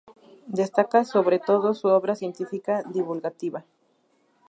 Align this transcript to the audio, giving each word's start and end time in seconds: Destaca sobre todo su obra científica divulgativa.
Destaca 0.47 1.05
sobre 1.05 1.37
todo 1.37 1.75
su 1.75 1.87
obra 1.89 2.15
científica 2.15 2.81
divulgativa. 2.91 3.63